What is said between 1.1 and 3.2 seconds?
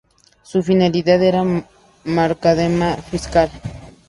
era marcadamente